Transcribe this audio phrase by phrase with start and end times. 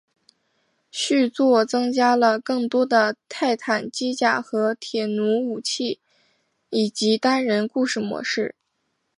[0.89, 5.99] 续作增加了更多的泰坦机甲和铁驭武器
[6.71, 8.55] 以及单人故事模式。